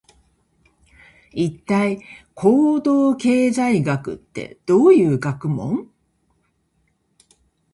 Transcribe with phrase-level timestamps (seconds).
[1.31, 2.03] 一体、
[2.33, 5.91] 行動経済学ってどういう学問？